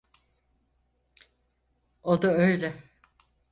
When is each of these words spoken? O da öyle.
O 2.03 2.21
da 2.21 2.27
öyle. 2.31 2.73